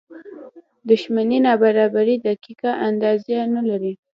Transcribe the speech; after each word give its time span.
د 0.87 0.89
شتمنۍ 1.01 1.39
نابرابرۍ 1.45 2.15
دقیقه 2.27 2.71
اندازه 2.87 3.35
نه 3.55 3.61
لري. 3.69 3.93